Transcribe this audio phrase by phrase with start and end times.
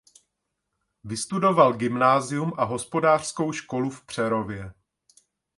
[1.03, 4.73] Vystudoval gymnázium a hospodářskou školu v Přerově.